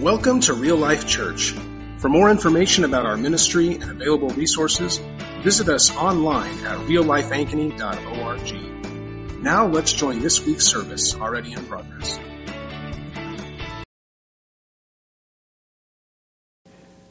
[0.00, 1.54] Welcome to Real Life Church.
[1.98, 5.00] For more information about our ministry and available resources,
[5.44, 9.40] visit us online at reallifeankeny.org.
[9.40, 12.18] Now let's join this week's service already in progress.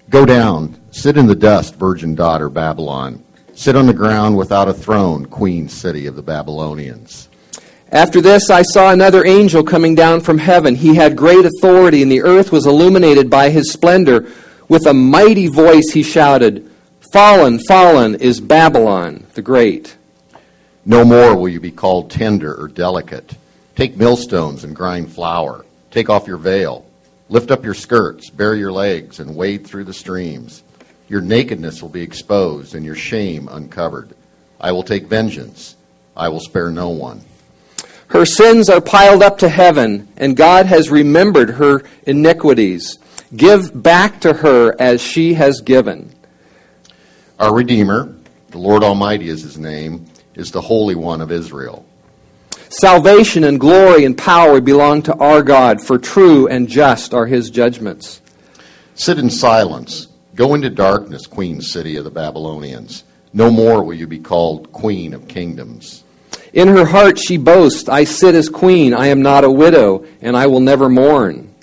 [0.09, 3.23] Go down, sit in the dust, virgin daughter Babylon.
[3.53, 7.29] Sit on the ground without a throne, queen city of the Babylonians.
[7.93, 10.73] After this, I saw another angel coming down from heaven.
[10.73, 14.31] He had great authority, and the earth was illuminated by his splendor.
[14.67, 16.67] With a mighty voice, he shouted,
[17.11, 19.95] Fallen, fallen is Babylon the Great.
[20.83, 23.35] No more will you be called tender or delicate.
[23.75, 25.63] Take millstones and grind flour.
[25.91, 26.87] Take off your veil.
[27.29, 30.63] Lift up your skirts, bare your legs, and wade through the streams.
[31.09, 34.15] Your nakedness will be exposed, and your shame uncovered.
[34.59, 35.75] I will take vengeance.
[36.17, 37.23] I will spare no one.
[38.13, 42.99] Her sins are piled up to heaven, and God has remembered her iniquities.
[43.35, 46.13] Give back to her as she has given.
[47.39, 48.15] Our Redeemer,
[48.51, 50.05] the Lord Almighty is his name,
[50.35, 51.87] is the Holy One of Israel.
[52.69, 57.49] Salvation and glory and power belong to our God, for true and just are his
[57.49, 58.21] judgments.
[58.93, 60.07] Sit in silence.
[60.35, 63.05] Go into darkness, queen city of the Babylonians.
[63.33, 66.02] No more will you be called queen of kingdoms.
[66.53, 70.37] In her heart she boasts, I sit as queen, I am not a widow, and
[70.37, 71.53] I will never mourn.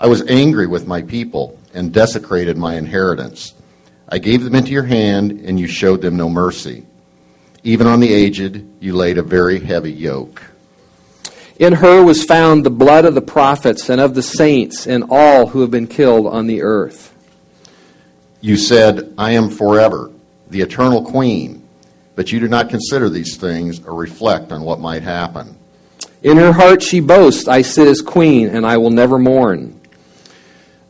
[0.00, 3.52] I was angry with my people and desecrated my inheritance.
[4.08, 6.86] I gave them into your hand, and you showed them no mercy.
[7.62, 10.42] Even on the aged, you laid a very heavy yoke.
[11.58, 15.48] In her was found the blood of the prophets and of the saints and all
[15.48, 17.14] who have been killed on the earth.
[18.40, 20.10] You said, I am forever,
[20.48, 21.59] the eternal queen
[22.14, 25.56] but you do not consider these things or reflect on what might happen.
[26.22, 29.80] In her heart she boasts, I sit as queen, and I will never mourn.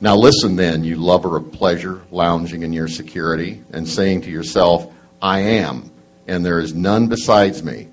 [0.00, 4.92] Now listen then, you lover of pleasure, lounging in your security, and saying to yourself,
[5.20, 5.90] I am,
[6.26, 7.88] and there is none besides me.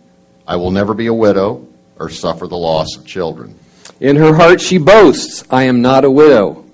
[0.47, 1.67] I will never be a widow
[1.99, 3.59] or suffer the loss of children.
[3.99, 6.65] In her heart she boasts, I am not a widow.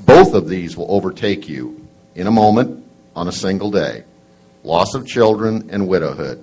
[0.00, 2.84] Both of these will overtake you in a moment
[3.16, 4.04] on a single day
[4.64, 6.42] loss of children, and widowhood.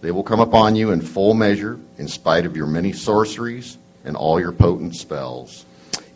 [0.00, 4.16] They will come upon you in full measure, in spite of your many sorceries and
[4.16, 5.66] all your potent spells.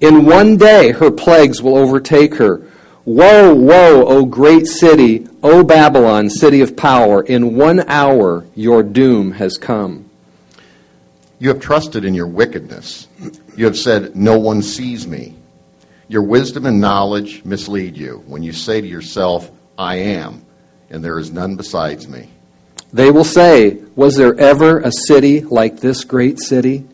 [0.00, 2.62] In one day her plagues will overtake her.
[3.04, 7.22] Woe, woe, O great city, O Babylon, city of power!
[7.22, 10.08] In one hour your doom has come.
[11.40, 13.08] You have trusted in your wickedness.
[13.56, 15.34] You have said, No one sees me.
[16.06, 20.44] Your wisdom and knowledge mislead you when you say to yourself, I am
[20.90, 22.28] and there is none besides me.
[22.92, 26.86] They will say, Was there ever a city like this great city?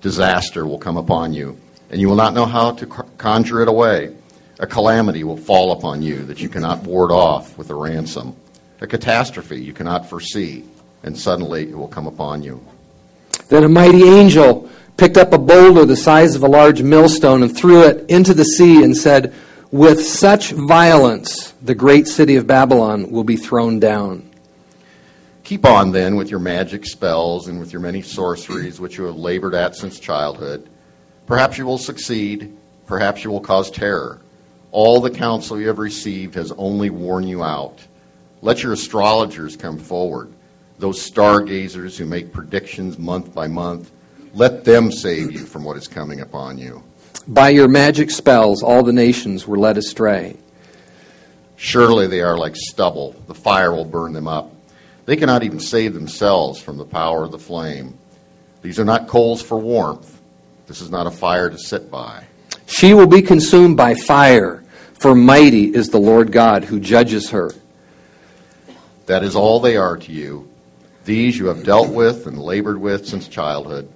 [0.00, 1.58] Disaster will come upon you,
[1.90, 4.14] and you will not know how to conjure it away.
[4.58, 8.34] A calamity will fall upon you that you cannot ward off with a ransom.
[8.80, 10.64] A catastrophe you cannot foresee,
[11.02, 12.64] and suddenly it will come upon you.
[13.48, 17.54] Then a mighty angel picked up a boulder the size of a large millstone and
[17.54, 19.32] threw it into the sea and said,
[19.70, 24.30] with such violence, the great city of Babylon will be thrown down.
[25.44, 29.16] Keep on then with your magic spells and with your many sorceries which you have
[29.16, 30.68] labored at since childhood.
[31.26, 32.56] Perhaps you will succeed,
[32.86, 34.20] perhaps you will cause terror.
[34.72, 37.78] All the counsel you have received has only worn you out.
[38.42, 40.32] Let your astrologers come forward,
[40.78, 43.90] those stargazers who make predictions month by month.
[44.34, 46.82] Let them save you from what is coming upon you.
[47.28, 50.36] By your magic spells, all the nations were led astray.
[51.56, 53.16] Surely they are like stubble.
[53.26, 54.52] The fire will burn them up.
[55.06, 57.98] They cannot even save themselves from the power of the flame.
[58.62, 60.20] These are not coals for warmth.
[60.66, 62.24] This is not a fire to sit by.
[62.66, 67.52] She will be consumed by fire, for mighty is the Lord God who judges her.
[69.06, 70.48] That is all they are to you.
[71.04, 73.88] These you have dealt with and labored with since childhood.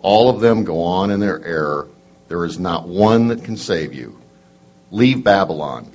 [0.00, 1.88] All of them go on in their error
[2.32, 4.18] there is not one that can save you.
[4.90, 5.86] Leave Babylon.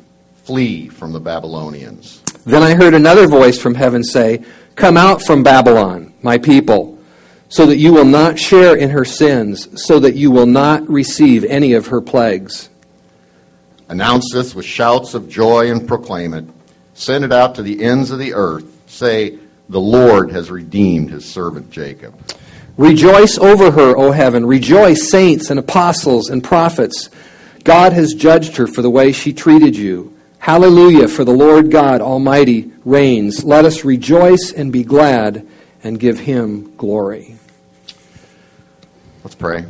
[0.44, 2.22] Flee from the Babylonians.
[2.46, 4.46] Then I heard another voice from heaven say,
[4.76, 7.00] Come out from Babylon, my people,
[7.50, 11.44] so that you will not share in her sins, so that you will not receive
[11.44, 12.70] any of her plagues.
[13.90, 16.46] Announce this with shouts of joy and proclaim it.
[16.94, 18.84] Send it out to the ends of the earth.
[18.86, 19.40] Say,
[19.70, 22.14] The Lord has redeemed his servant Jacob.
[22.78, 24.46] Rejoice over her, O heaven.
[24.46, 27.10] Rejoice, saints and apostles and prophets.
[27.64, 30.16] God has judged her for the way she treated you.
[30.38, 33.44] Hallelujah, for the Lord God Almighty reigns.
[33.44, 35.46] Let us rejoice and be glad
[35.84, 37.36] and give him glory.
[39.24, 39.66] Let's pray.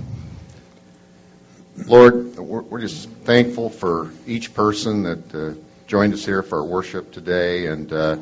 [1.86, 5.54] Lord, we're, just thankful for each person that uh,
[5.88, 8.18] joined us here for our worship today, and uh,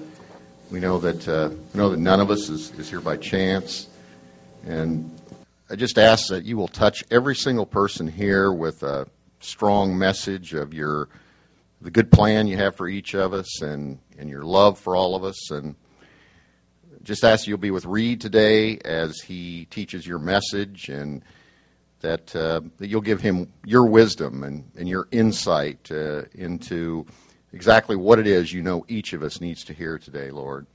[0.71, 3.87] we know that uh, we know that none of us is, is here by chance.
[4.65, 5.11] And
[5.69, 9.07] I just ask that you will touch every single person here with a
[9.39, 11.07] strong message of your
[11.81, 15.15] the good plan you have for each of us and, and your love for all
[15.15, 15.51] of us.
[15.51, 15.75] And
[17.03, 21.21] just ask you'll be with Reed today as he teaches your message and
[21.99, 27.05] that, uh, that you'll give him your wisdom and, and your insight uh, into
[27.53, 30.65] exactly what it is you know each of us needs to hear today, Lord.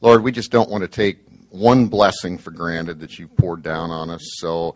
[0.00, 1.23] Lord, we just don't want to take
[1.54, 4.22] one blessing for granted that you've poured down on us.
[4.38, 4.74] So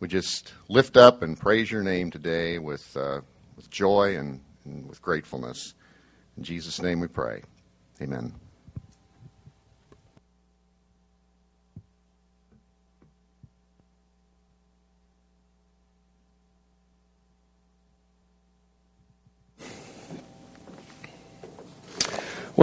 [0.00, 3.20] we just lift up and praise your name today with, uh,
[3.56, 5.74] with joy and, and with gratefulness.
[6.36, 7.42] In Jesus' name we pray.
[8.00, 8.41] Amen.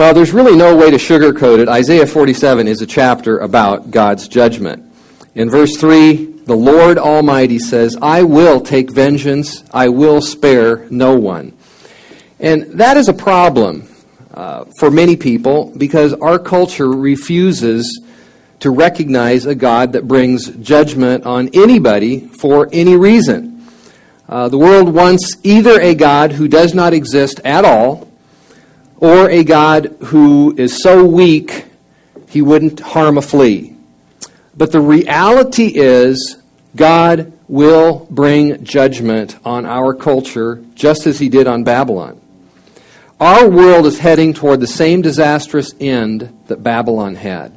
[0.00, 1.68] Well, there's really no way to sugarcoat it.
[1.68, 4.90] Isaiah 47 is a chapter about God's judgment.
[5.34, 11.18] In verse 3, the Lord Almighty says, I will take vengeance, I will spare no
[11.18, 11.52] one.
[12.38, 13.94] And that is a problem
[14.32, 18.00] uh, for many people because our culture refuses
[18.60, 23.66] to recognize a God that brings judgment on anybody for any reason.
[24.26, 28.09] Uh, the world wants either a God who does not exist at all
[29.00, 31.64] or a God who is so weak
[32.28, 33.74] he wouldn't harm a flea.
[34.56, 36.36] But the reality is,
[36.76, 42.20] God will bring judgment on our culture just as he did on Babylon.
[43.18, 47.52] Our world is heading toward the same disastrous end that Babylon had.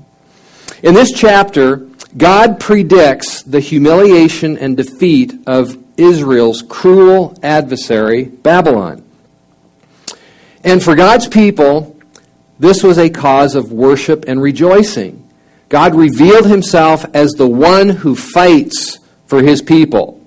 [0.82, 1.88] In this chapter,
[2.18, 9.03] God predicts the humiliation and defeat of Israel's cruel adversary, Babylon.
[10.64, 12.00] And for God's people,
[12.60, 15.28] this was a cause of worship and rejoicing.
[15.70, 20.26] God revealed himself as the one who fights for his people,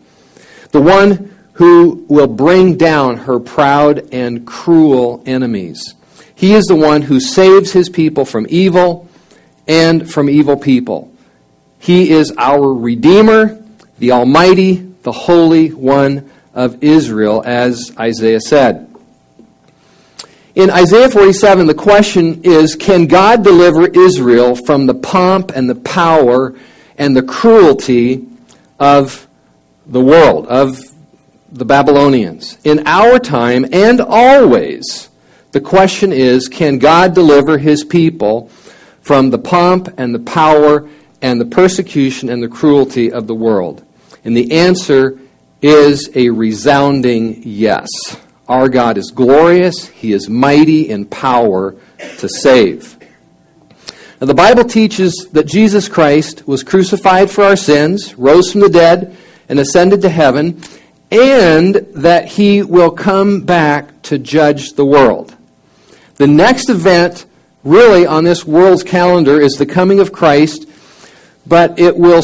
[0.72, 5.94] the one who will bring down her proud and cruel enemies.
[6.34, 9.08] He is the one who saves his people from evil
[9.66, 11.12] and from evil people.
[11.78, 13.62] He is our Redeemer,
[13.98, 18.85] the Almighty, the Holy One of Israel, as Isaiah said.
[20.56, 25.74] In Isaiah 47, the question is Can God deliver Israel from the pomp and the
[25.74, 26.58] power
[26.96, 28.26] and the cruelty
[28.80, 29.26] of
[29.86, 30.78] the world, of
[31.52, 32.56] the Babylonians?
[32.64, 35.10] In our time and always,
[35.52, 38.48] the question is Can God deliver his people
[39.02, 40.88] from the pomp and the power
[41.20, 43.84] and the persecution and the cruelty of the world?
[44.24, 45.18] And the answer
[45.60, 47.90] is a resounding yes.
[48.48, 51.74] Our God is glorious, He is mighty in power
[52.18, 52.96] to save.
[54.20, 58.68] Now, the Bible teaches that Jesus Christ was crucified for our sins, rose from the
[58.68, 59.16] dead,
[59.48, 60.60] and ascended to heaven,
[61.10, 65.34] and that He will come back to judge the world.
[66.14, 67.26] The next event,
[67.64, 70.68] really, on this world's calendar is the coming of Christ,
[71.48, 72.22] but it will,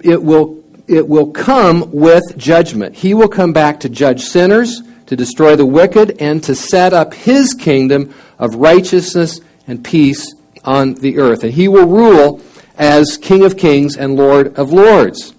[0.00, 2.94] it will, it will come with judgment.
[2.94, 7.12] He will come back to judge sinners to destroy the wicked, and to set up
[7.12, 10.34] his kingdom of righteousness and peace
[10.64, 11.42] on the earth.
[11.42, 12.40] And he will rule
[12.76, 15.34] as King of kings and Lord of lords.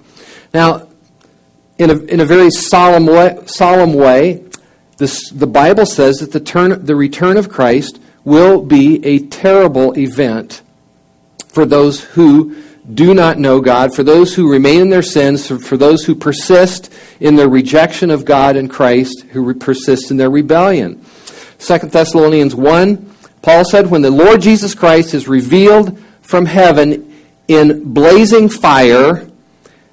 [0.53, 0.87] Now,
[1.77, 4.43] in a, in a very solemn way, solemn way
[4.97, 9.97] this, the Bible says that the, turn, the return of Christ will be a terrible
[9.97, 10.61] event
[11.47, 12.55] for those who
[12.93, 16.91] do not know God, for those who remain in their sins, for those who persist
[17.19, 21.03] in their rejection of God and Christ, who persist in their rebellion.
[21.59, 27.13] 2 Thessalonians 1, Paul said, When the Lord Jesus Christ is revealed from heaven
[27.47, 29.29] in blazing fire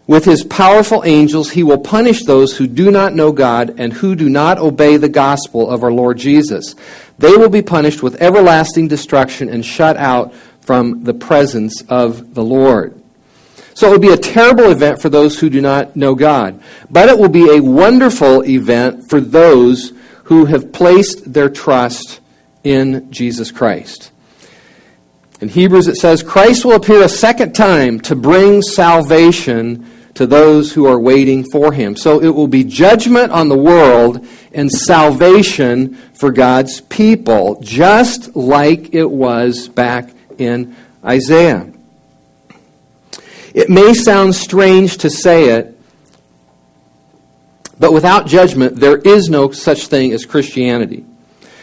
[0.06, 4.14] with his powerful angels, he will punish those who do not know God and who
[4.14, 6.74] do not obey the gospel of our Lord Jesus.
[7.18, 10.32] They will be punished with everlasting destruction and shut out
[10.66, 13.00] from the presence of the Lord.
[13.74, 16.60] So it will be a terrible event for those who do not know God.
[16.90, 19.92] But it will be a wonderful event for those
[20.24, 22.20] who have placed their trust
[22.64, 24.10] in Jesus Christ.
[25.40, 30.72] In Hebrews it says, Christ will appear a second time to bring salvation to those
[30.72, 31.94] who are waiting for him.
[31.94, 38.94] So it will be judgment on the world and salvation for God's people, just like
[38.94, 41.72] it was back in Isaiah.
[43.54, 45.76] It may sound strange to say it,
[47.78, 51.04] But without judgment, there is no such thing as Christianity.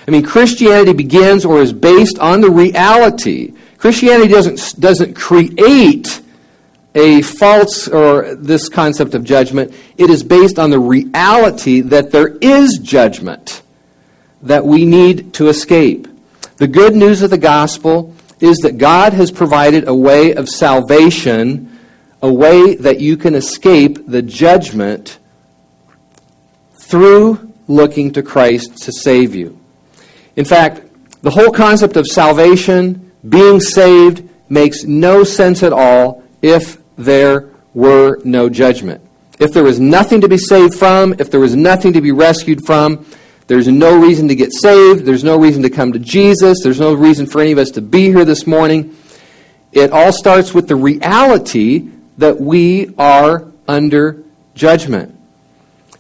[0.08, 3.54] I mean, Christianity begins or is based on the reality.
[3.78, 6.22] Christianity doesn't, doesn't create
[6.94, 9.74] a false or this concept of judgment.
[9.98, 13.64] It is based on the reality that there is judgment
[14.44, 16.08] that we need to escape.
[16.58, 18.13] The good news of the gospel
[18.44, 21.80] is that God has provided a way of salvation,
[22.22, 25.18] a way that you can escape the judgment
[26.74, 29.58] through looking to Christ to save you.
[30.36, 30.82] In fact,
[31.22, 38.20] the whole concept of salvation, being saved, makes no sense at all if there were
[38.26, 39.02] no judgment.
[39.40, 42.66] If there was nothing to be saved from, if there was nothing to be rescued
[42.66, 43.06] from,
[43.48, 45.06] there's no reason to get saved.
[45.06, 46.60] There's no reason to come to Jesus.
[46.64, 48.96] There's no reason for any of us to be here this morning.
[49.72, 54.24] It all starts with the reality that we are under
[54.56, 55.18] judgment.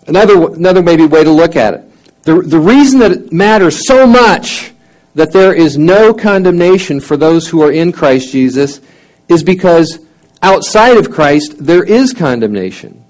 [0.08, 2.24] Another, another maybe way to look at it.
[2.24, 4.72] The, the reason that it matters so much
[5.16, 8.80] that there is no condemnation for those who are in Christ Jesus
[9.28, 10.00] is because
[10.42, 13.04] outside of Christ there is condemnation.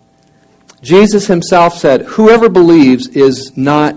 [0.82, 3.96] Jesus himself said, Whoever believes is not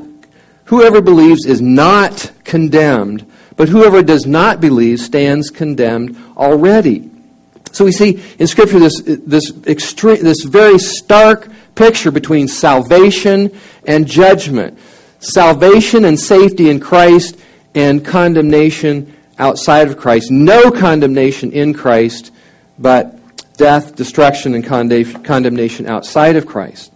[0.66, 7.11] Whoever believes is not condemned, but whoever does not believe stands condemned already.
[7.73, 13.56] So we see in Scripture this, this, extreme, this very stark picture between salvation
[13.87, 14.78] and judgment.
[15.20, 17.38] Salvation and safety in Christ
[17.75, 20.30] and condemnation outside of Christ.
[20.30, 22.32] No condemnation in Christ,
[22.78, 23.16] but
[23.56, 26.92] death, destruction, and condemnation outside of Christ.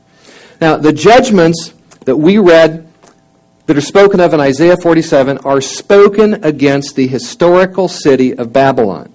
[0.60, 1.72] Now, the judgments
[2.04, 2.89] that we read
[3.70, 9.12] that are spoken of in Isaiah 47 are spoken against the historical city of Babylon.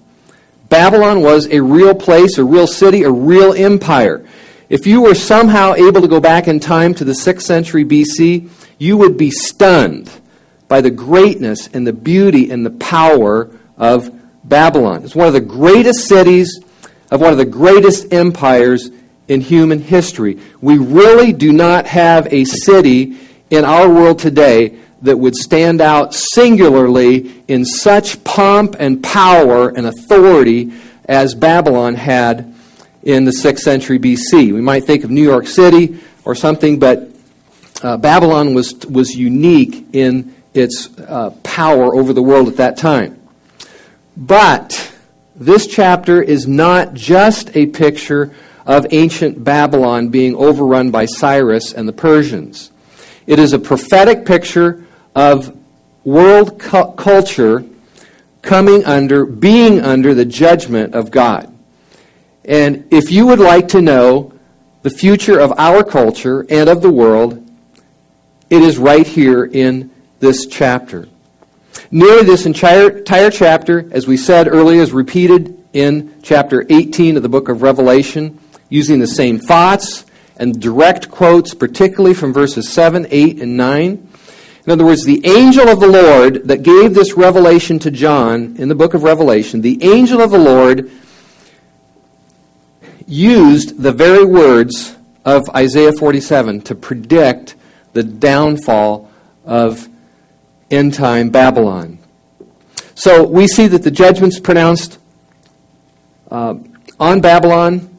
[0.70, 4.26] Babylon was a real place, a real city, a real empire.
[4.70, 8.48] If you were somehow able to go back in time to the 6th century BC,
[8.78, 10.10] you would be stunned
[10.68, 14.10] by the greatness and the beauty and the power of
[14.42, 15.04] Babylon.
[15.04, 16.64] It's one of the greatest cities
[17.10, 18.90] of one of the greatest empires
[19.28, 20.38] in human history.
[20.62, 23.18] We really do not have a city
[23.50, 29.86] in our world today that would stand out singularly in such pomp and power and
[29.86, 30.72] authority
[31.04, 32.54] as Babylon had
[33.02, 34.52] in the 6th century BC.
[34.52, 37.10] We might think of New York City or something, but
[37.82, 43.20] uh, Babylon was, was unique in its uh, power over the world at that time.
[44.16, 44.92] But
[45.36, 48.34] this chapter is not just a picture
[48.64, 52.72] of ancient Babylon being overrun by Cyrus and the Persians.
[53.26, 55.56] It is a prophetic picture of
[56.04, 57.64] world cu- culture
[58.42, 61.52] coming under, being under the judgment of God.
[62.44, 64.32] And if you would like to know
[64.82, 67.42] the future of our culture and of the world,
[68.48, 69.90] it is right here in
[70.20, 71.08] this chapter.
[71.90, 77.24] Nearly this entire, entire chapter, as we said earlier, is repeated in chapter 18 of
[77.24, 80.05] the book of Revelation, using the same thoughts,
[80.38, 84.08] and direct quotes, particularly from verses 7, 8, and 9.
[84.66, 88.68] In other words, the angel of the Lord that gave this revelation to John in
[88.68, 90.90] the book of Revelation, the angel of the Lord
[93.06, 97.54] used the very words of Isaiah 47 to predict
[97.92, 99.10] the downfall
[99.44, 99.88] of
[100.70, 101.98] end time Babylon.
[102.94, 104.98] So we see that the judgments pronounced
[106.30, 106.54] uh,
[106.98, 107.95] on Babylon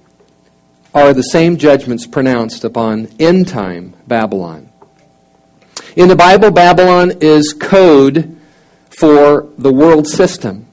[0.98, 4.70] are the same judgments pronounced upon end time Babylon.
[5.96, 8.36] In the Bible, Babylon is code
[8.90, 10.68] for the world system.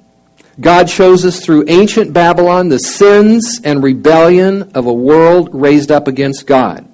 [0.61, 6.09] God shows us through ancient Babylon the sins and rebellion of a world raised up
[6.09, 6.89] against God.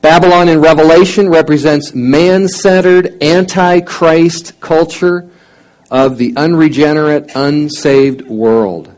[0.00, 5.28] Babylon in Revelation represents man centered, anti Christ culture
[5.90, 8.93] of the unregenerate, unsaved world.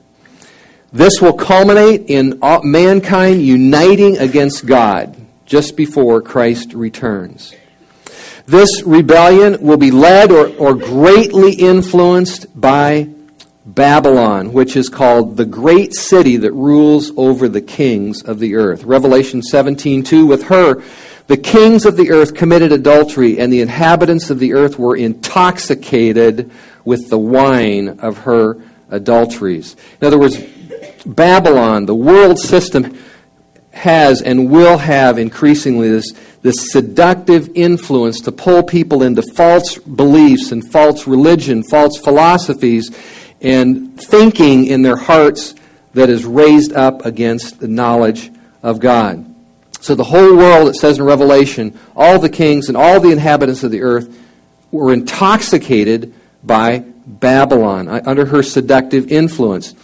[0.97, 7.55] This will culminate in mankind uniting against God just before Christ returns.
[8.47, 13.11] This rebellion will be led or, or greatly influenced by
[13.67, 18.83] Babylon, which is called the great city that rules over the kings of the earth.
[18.85, 20.83] Revelation 17:2 with her
[21.27, 26.51] the kings of the earth committed adultery and the inhabitants of the earth were intoxicated
[26.87, 28.57] with the wine of her
[28.91, 29.77] adulteries.
[30.01, 30.41] In other words,
[31.07, 32.99] Babylon, the world system,
[33.73, 40.51] has and will have increasingly this, this seductive influence to pull people into false beliefs
[40.51, 42.91] and false religion, false philosophies,
[43.43, 45.55] and thinking in their hearts
[45.93, 48.31] that is raised up against the knowledge
[48.63, 49.35] of God.
[49.81, 53.63] So the whole world, it says in Revelation, all the kings and all the inhabitants
[53.63, 54.19] of the earth
[54.73, 59.75] were intoxicated by Babylon, uh, under her seductive influence.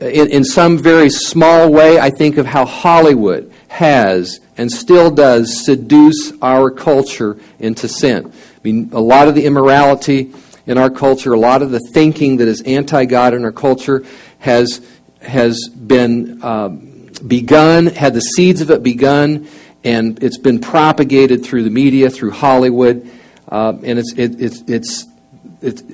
[0.00, 5.64] In, in some very small way, I think of how Hollywood has and still does
[5.64, 8.26] seduce our culture into sin.
[8.32, 10.32] I mean, a lot of the immorality
[10.66, 14.04] in our culture, a lot of the thinking that is anti God in our culture
[14.38, 14.84] has,
[15.20, 19.48] has been um, begun, had the seeds of it begun,
[19.82, 23.08] and it's been propagated through the media, through Hollywood,
[23.48, 25.13] uh, and it's, it, it's, it's, it's,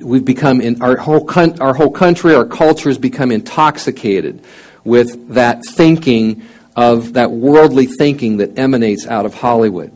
[0.01, 1.27] we've become, in our whole,
[1.61, 4.43] our whole country, our culture has become intoxicated
[4.83, 6.43] with that thinking
[6.75, 9.95] of that worldly thinking that emanates out of Hollywood.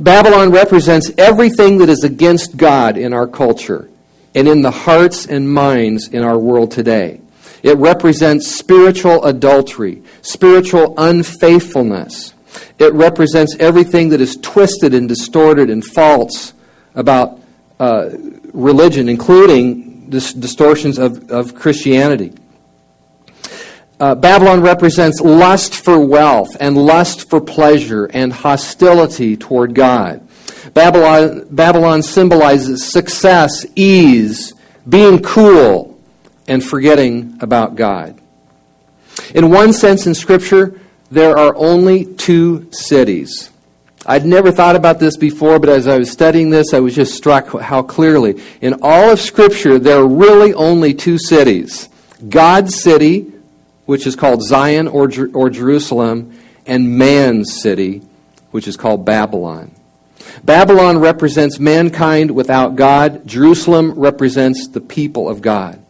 [0.00, 3.90] Babylon represents everything that is against God in our culture
[4.34, 7.20] and in the hearts and minds in our world today.
[7.62, 12.34] It represents spiritual adultery, spiritual unfaithfulness.
[12.78, 16.54] It represents everything that is twisted and distorted and false
[16.94, 17.40] about
[17.78, 18.10] uh,
[18.52, 22.32] religion, including dis- distortions of, of Christianity.
[23.98, 30.26] Uh, Babylon represents lust for wealth and lust for pleasure and hostility toward God.
[30.74, 34.54] Babylon, Babylon symbolizes success, ease,
[34.88, 36.00] being cool,
[36.48, 38.20] and forgetting about God.
[39.34, 40.80] In one sense, in Scripture,
[41.10, 43.51] there are only two cities.
[44.04, 47.14] I'd never thought about this before, but as I was studying this, I was just
[47.14, 48.42] struck how clearly.
[48.60, 51.88] In all of Scripture, there are really only two cities
[52.28, 53.32] God's city,
[53.86, 58.02] which is called Zion or, or Jerusalem, and man's city,
[58.50, 59.70] which is called Babylon.
[60.44, 63.26] Babylon represents mankind without God.
[63.26, 65.81] Jerusalem represents the people of God.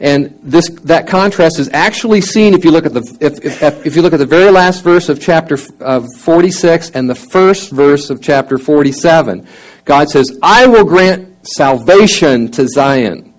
[0.00, 3.96] And this, that contrast is actually seen if you look at the, if, if, if
[3.96, 8.08] you look at the very last verse of chapter of 46 and the first verse
[8.08, 9.46] of chapter 47.
[9.84, 13.34] God says, I will grant salvation to Zion.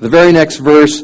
[0.00, 1.02] The very next verse,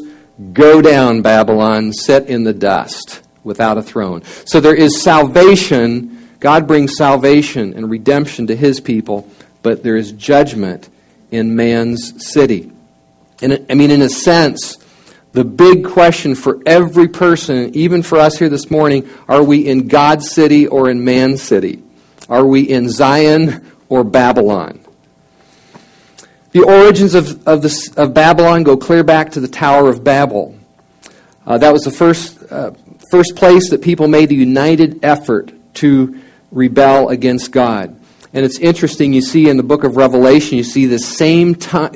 [0.51, 4.23] Go down, Babylon, sit in the dust without a throne.
[4.45, 6.29] So there is salvation.
[6.41, 9.29] God brings salvation and redemption to his people,
[9.63, 10.89] but there is judgment
[11.31, 12.71] in man's city.
[13.41, 14.77] I mean, in a sense,
[15.33, 19.87] the big question for every person, even for us here this morning, are we in
[19.87, 21.83] God's city or in man's city?
[22.29, 24.79] Are we in Zion or Babylon?
[26.51, 27.65] The origins of, of,
[27.97, 30.57] of Babylon go clear back to the Tower of Babel.
[31.45, 32.71] Uh, that was the first, uh,
[33.11, 36.21] first place that people made a united effort to
[36.51, 37.99] rebel against God.
[38.35, 41.91] And it's interesting, you see in the book of Revelation, you see the same time.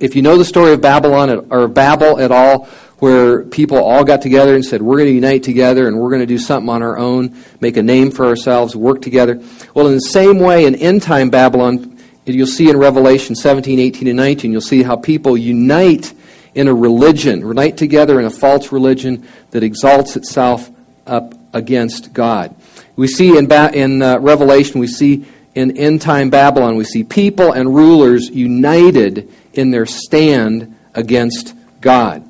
[0.00, 2.64] If you know the story of Babylon or Babel at all,
[2.98, 6.20] where people all got together and said, We're going to unite together and we're going
[6.22, 9.40] to do something on our own, make a name for ourselves, work together.
[9.74, 11.92] Well, in the same way, in end time Babylon,
[12.24, 16.14] You'll see in Revelation 17, 18, and 19, you'll see how people unite
[16.54, 20.70] in a religion, unite together in a false religion that exalts itself
[21.04, 22.54] up against God.
[22.94, 27.04] We see in, ba- in uh, Revelation, we see in end time Babylon, we see
[27.04, 32.26] people and rulers united in their stand against God.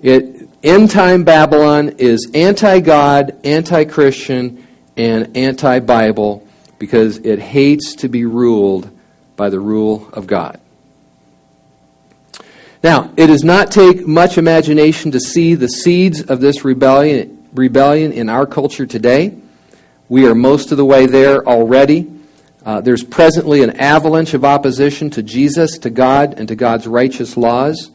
[0.00, 6.46] It, end time Babylon is anti God, anti Christian, and anti Bible
[6.78, 8.90] because it hates to be ruled
[9.36, 10.60] by the rule of God.
[12.82, 18.12] Now, it does not take much imagination to see the seeds of this rebellion, rebellion
[18.12, 19.36] in our culture today.
[20.08, 22.10] We are most of the way there already.
[22.64, 27.36] Uh, there's presently an avalanche of opposition to Jesus, to God, and to God's righteous
[27.36, 27.90] laws.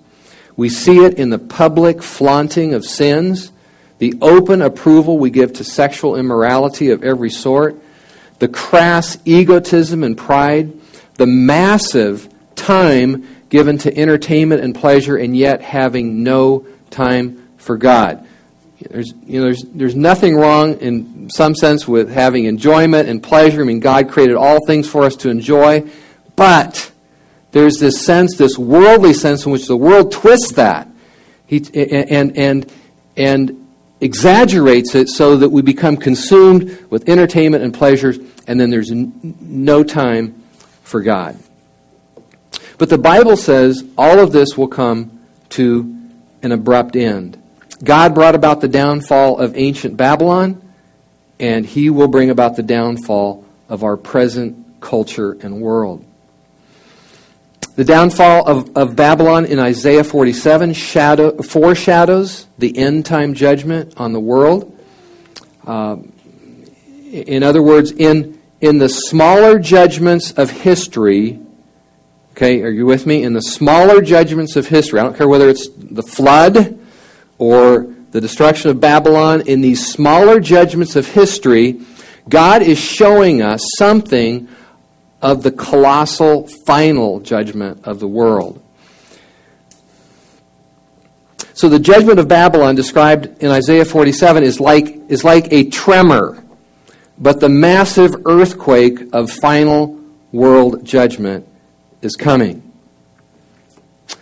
[0.57, 3.51] We see it in the public flaunting of sins,
[3.99, 7.79] the open approval we give to sexual immorality of every sort,
[8.39, 10.73] the crass egotism and pride
[11.15, 18.24] the massive time given to entertainment and pleasure and yet having no time for God.
[18.81, 23.61] There's, you know, there's, there's nothing wrong in some sense with having enjoyment and pleasure.
[23.61, 25.89] I mean, God created all things for us to enjoy.
[26.35, 26.91] But
[27.51, 30.89] there's this sense, this worldly sense in which the world twists that
[31.47, 32.71] he, and, and,
[33.15, 33.67] and
[34.01, 39.83] exaggerates it so that we become consumed with entertainment and pleasures, and then there's no
[39.83, 40.43] time
[40.83, 41.37] for God.
[42.77, 45.95] But the Bible says all of this will come to
[46.43, 47.41] an abrupt end.
[47.83, 50.61] God brought about the downfall of ancient Babylon,
[51.39, 56.05] and he will bring about the downfall of our present culture and world.
[57.75, 64.13] The downfall of, of Babylon in Isaiah 47 shadow, foreshadows the end time judgment on
[64.13, 64.71] the world.
[65.65, 65.97] Uh,
[67.11, 71.41] in other words, in, in the smaller judgments of history,
[72.31, 73.23] okay, are you with me?
[73.23, 76.79] In the smaller judgments of history, I don't care whether it's the flood
[77.37, 81.81] or the destruction of Babylon, in these smaller judgments of history,
[82.29, 84.47] God is showing us something
[85.21, 88.61] of the colossal final judgment of the world.
[91.53, 96.43] So the judgment of Babylon described in Isaiah 47 is like, is like a tremor,
[97.17, 99.99] but the massive earthquake of final
[100.31, 101.47] world judgment
[102.01, 102.64] is coming.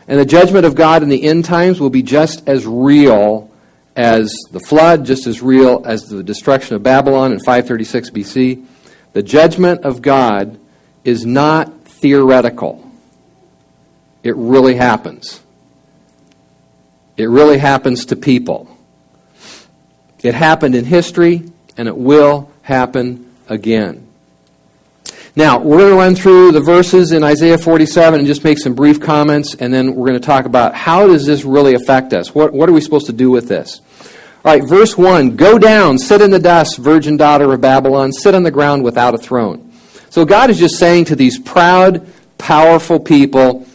[0.08, 3.50] And the judgment of God in the end times will be just as real
[3.96, 8.66] as the flood, just as real as the destruction of Babylon in 536 BC.
[9.14, 10.60] The judgment of God
[11.04, 12.90] is not theoretical,
[14.24, 15.40] it really happens.
[17.16, 18.76] It really happens to people.
[20.24, 21.44] It happened in history,
[21.78, 24.03] and it will happen again.
[25.36, 28.76] Now, we're going to run through the verses in Isaiah 47 and just make some
[28.76, 32.36] brief comments, and then we're going to talk about how does this really affect us?
[32.36, 33.82] What, what are we supposed to do with this?
[34.46, 38.36] All right, verse 1 Go down, sit in the dust, virgin daughter of Babylon, sit
[38.36, 39.72] on the ground without a throne.
[40.12, 43.66] So God is just saying to these proud, powerful people,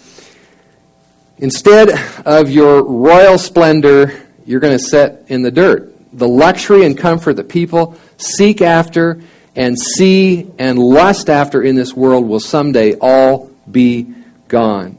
[1.40, 1.90] Instead
[2.26, 5.94] of your royal splendor, you're going to sit in the dirt.
[6.12, 9.20] The luxury and comfort that people seek after
[9.58, 14.14] and see and lust after in this world will someday all be
[14.46, 14.96] gone.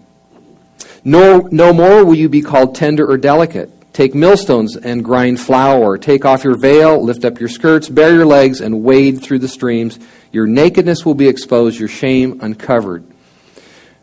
[1.05, 3.71] No, no more will you be called tender or delicate.
[3.93, 5.97] Take millstones and grind flour.
[5.97, 9.47] Take off your veil, lift up your skirts, bare your legs, and wade through the
[9.47, 9.97] streams.
[10.33, 13.05] Your nakedness will be exposed, your shame uncovered.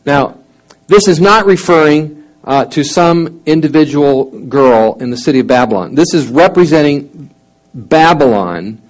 [0.06, 0.38] Now,
[0.86, 5.94] this is not referring uh, to some individual girl in the city of Babylon.
[5.94, 7.30] This is representing
[7.74, 8.80] Babylon.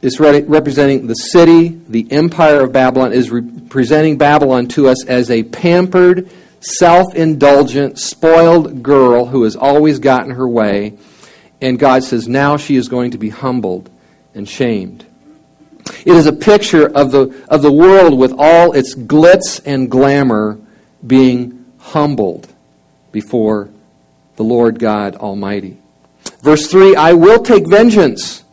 [0.00, 3.32] It's re- representing the city, the empire of Babylon, is
[3.68, 6.30] presenting Babylon to us as a pampered,
[6.60, 10.96] self indulgent, spoiled girl who has always gotten her way.
[11.60, 13.90] And God says now she is going to be humbled
[14.34, 15.04] and shamed.
[16.04, 20.60] It is a picture of the, of the world with all its glitz and glamour
[21.04, 22.52] being humbled
[23.10, 23.70] before
[24.36, 25.78] the Lord God Almighty.
[26.40, 28.44] Verse 3 I will take vengeance.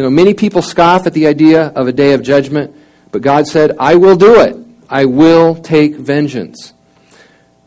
[0.00, 2.74] You know, many people scoff at the idea of a day of judgment,
[3.12, 4.56] but God said, I will do it.
[4.88, 6.72] I will take vengeance.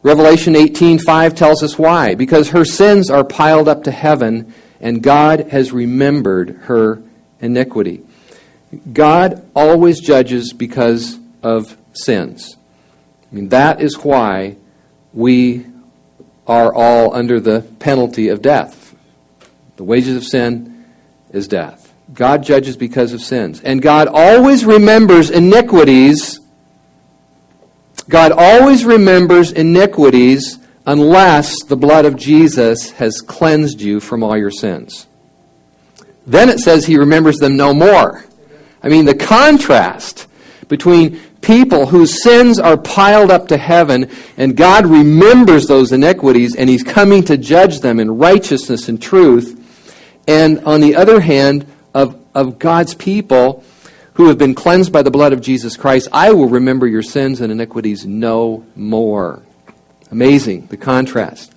[0.01, 2.15] Revelation 18:5 tells us why.
[2.15, 7.03] Because her sins are piled up to heaven, and God has remembered her
[7.39, 8.01] iniquity.
[8.91, 12.57] God always judges because of sins.
[13.31, 14.55] I mean, that is why
[15.13, 15.67] we
[16.47, 18.95] are all under the penalty of death.
[19.75, 20.83] The wages of sin
[21.31, 21.82] is death.
[22.13, 23.61] God judges because of sins.
[23.61, 26.39] And God always remembers iniquities.
[28.07, 34.51] God always remembers iniquities unless the blood of Jesus has cleansed you from all your
[34.51, 35.07] sins.
[36.25, 38.25] Then it says he remembers them no more.
[38.81, 40.27] I mean, the contrast
[40.67, 46.69] between people whose sins are piled up to heaven, and God remembers those iniquities, and
[46.69, 49.59] He's coming to judge them in righteousness and truth.
[50.27, 51.65] And on the other hand,
[52.33, 53.63] of, God's people
[54.13, 57.41] who have been cleansed by the blood of Jesus Christ, I will remember your sins
[57.41, 59.41] and iniquities no more.
[60.11, 61.51] Amazing, the contrast.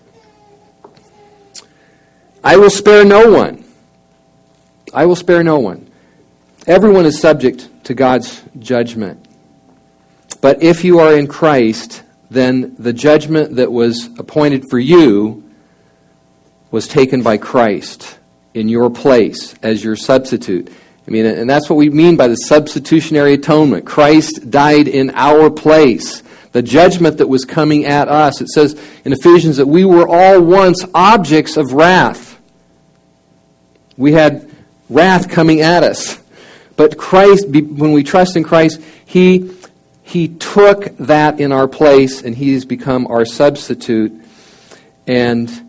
[2.43, 3.65] I will spare no one.
[4.95, 5.91] I will spare no one.
[6.67, 9.27] Everyone is subject to God's judgment.
[10.41, 15.45] But if you are in Christ, then the judgment that was appointed for you
[16.71, 18.19] was taken by Christ
[18.57, 20.73] in your place as your substitute.
[21.07, 23.85] I mean, and that's what we mean by the substitutionary atonement.
[23.87, 26.23] Christ died in our place.
[26.53, 28.40] The judgment that was coming at us.
[28.40, 32.40] It says in Ephesians that we were all once objects of wrath.
[33.99, 34.51] We had
[34.88, 36.19] wrath coming at us.
[36.77, 39.53] But Christ, when we trust in Christ, He
[40.03, 44.12] he took that in our place and He's become our substitute.
[45.07, 45.65] And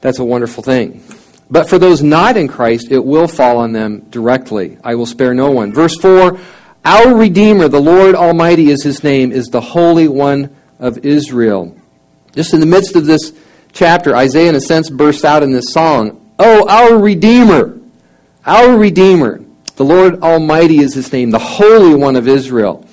[0.00, 1.02] that's a wonderful thing.
[1.50, 4.78] But for those not in Christ, it will fall on them directly.
[4.82, 5.72] I will spare no one.
[5.72, 6.38] Verse 4
[6.84, 11.76] Our Redeemer, the Lord Almighty is His name, is the Holy One of Israel.
[12.32, 13.32] Just in the midst of this
[13.72, 17.80] chapter, Isaiah, in a sense, bursts out in this song Oh, our Redeemer!
[18.44, 19.42] Our Redeemer.
[19.76, 22.86] The Lord Almighty is his name, the Holy One of Israel.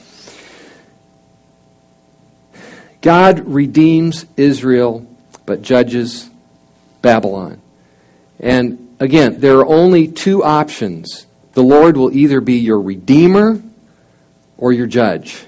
[3.02, 5.06] God redeems Israel,
[5.46, 6.30] but judges
[7.04, 7.62] Babylon.
[8.40, 11.28] And again, there are only two options.
[11.52, 13.62] The Lord will either be your redeemer
[14.58, 15.46] or your judge.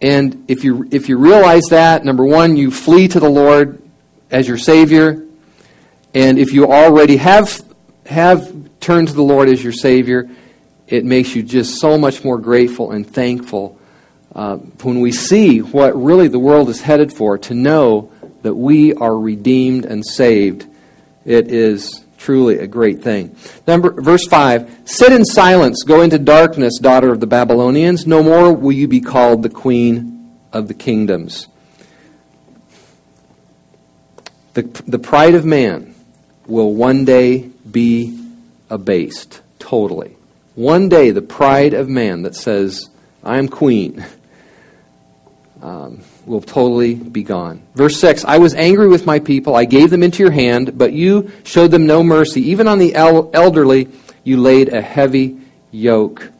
[0.00, 3.82] And if you if you realize that, number 1, you flee to the Lord
[4.30, 5.26] as your savior.
[6.14, 7.62] And if you already have
[8.06, 10.30] have turned to the Lord as your savior,
[10.86, 13.78] it makes you just so much more grateful and thankful
[14.34, 18.10] uh, when we see what really the world is headed for, to know
[18.44, 20.66] that we are redeemed and saved.
[21.24, 23.34] It is truly a great thing.
[23.66, 28.06] Number, verse 5 Sit in silence, go into darkness, daughter of the Babylonians.
[28.06, 31.48] No more will you be called the queen of the kingdoms.
[34.52, 35.94] The, the pride of man
[36.46, 38.20] will one day be
[38.68, 40.16] abased totally.
[40.54, 42.90] One day, the pride of man that says,
[43.24, 44.04] I am queen,
[45.62, 47.62] um, will totally be gone.
[47.74, 49.54] Verse 6 I was angry with my people.
[49.54, 52.40] I gave them into your hand, but you showed them no mercy.
[52.50, 53.88] Even on the elderly,
[54.22, 55.38] you laid a heavy
[55.70, 56.30] yoke.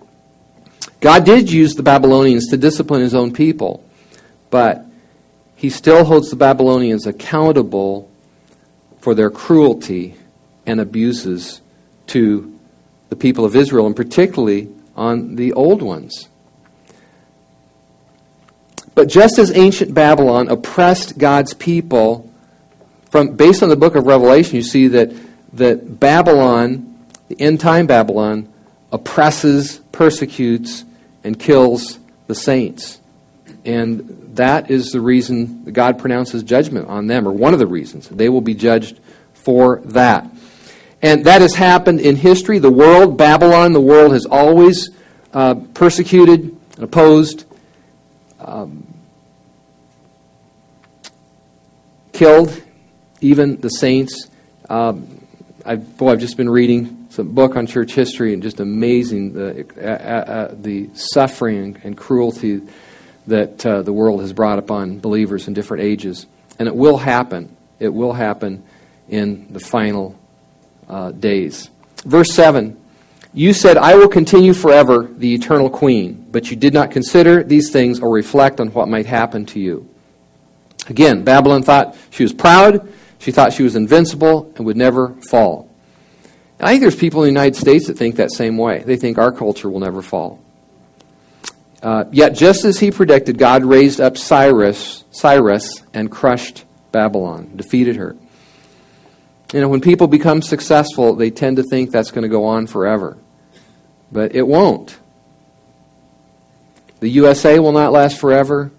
[1.01, 3.85] God did use the Babylonians to discipline his own people,
[4.51, 4.87] but
[5.55, 8.11] he still holds the Babylonians accountable
[9.01, 10.15] for their cruelty
[10.67, 11.61] and abuses
[12.07, 12.59] to
[13.11, 16.29] the people of Israel, and particularly on the old ones.
[18.95, 22.31] But just as ancient Babylon oppressed God's people,
[23.11, 25.13] from based on the book of Revelation, you see that,
[25.55, 28.53] that Babylon, the end time Babylon,
[28.93, 30.85] oppresses, persecutes,
[31.25, 33.01] and kills the saints.
[33.65, 38.09] And that is the reason God pronounces judgment on them, or one of the reasons.
[38.09, 39.01] They will be judged
[39.33, 40.29] for that.
[41.03, 42.59] And that has happened in history.
[42.59, 44.91] The world, Babylon, the world has always
[45.33, 47.45] uh, persecuted opposed,
[48.41, 48.84] um,
[52.15, 52.63] killed
[53.21, 54.29] even the saints.
[54.71, 55.21] Um,
[55.67, 59.67] I've, boy, I've just been reading some book on church history and just amazing the,
[59.77, 62.63] uh, uh, uh the suffering and cruelty
[63.27, 66.27] that uh, the world has brought upon believers in different ages.
[66.59, 67.55] And it will happen.
[67.79, 68.63] It will happen
[69.09, 70.19] in the final
[70.89, 71.71] uh, days.
[72.05, 72.79] Verse 7
[73.33, 77.71] You said, I will continue forever, the eternal queen, but you did not consider these
[77.71, 79.89] things or reflect on what might happen to you.
[80.89, 85.71] Again, Babylon thought she was proud, she thought she was invincible and would never fall.
[86.59, 88.83] And I think there's people in the United States that think that same way.
[88.85, 90.43] They think our culture will never fall.
[91.83, 97.97] Uh, yet, just as he predicted, God raised up Cyrus, Cyrus and crushed Babylon, defeated
[97.97, 98.17] her.
[99.53, 102.67] You know, when people become successful, they tend to think that's going to go on
[102.67, 103.19] forever.
[104.11, 104.99] But it won't.
[107.01, 108.73] The USA will not last forever.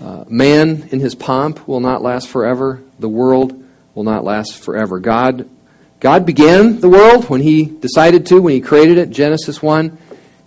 [0.00, 2.82] Uh, man in his pomp will not last forever.
[2.98, 3.60] The world
[3.94, 4.98] will not last forever.
[4.98, 5.48] God,
[5.98, 9.98] God began the world when He decided to, when He created it, Genesis 1,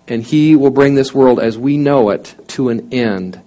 [0.07, 3.39] and He will bring this world as we know it to an end,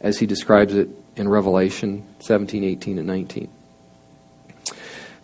[0.00, 3.48] as He describes it in Revelation 17, 18, and 19.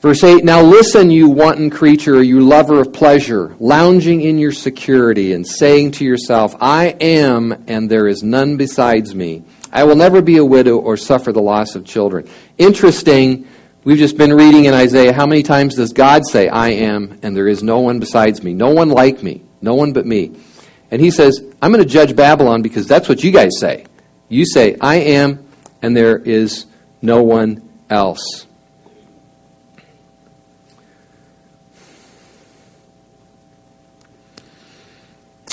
[0.00, 5.32] Verse 8 Now listen, you wanton creature, you lover of pleasure, lounging in your security
[5.32, 9.44] and saying to yourself, I am, and there is none besides me.
[9.74, 12.28] I will never be a widow or suffer the loss of children.
[12.58, 13.48] Interesting.
[13.82, 15.12] We've just been reading in Isaiah.
[15.12, 18.54] How many times does God say, I am, and there is no one besides me?
[18.54, 19.42] No one like me.
[19.60, 20.36] No one but me.
[20.92, 23.84] And he says, I'm going to judge Babylon because that's what you guys say.
[24.28, 25.44] You say, I am,
[25.82, 26.66] and there is
[27.02, 28.46] no one else.